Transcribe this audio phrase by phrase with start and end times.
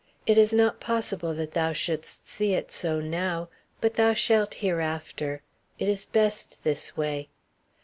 [0.25, 3.49] It is not possible that thou shouldst see it so now,
[3.81, 5.43] but thou shalt hereafter.
[5.77, 7.29] It is best this way."